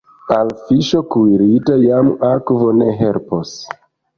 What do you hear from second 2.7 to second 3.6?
ne helpos.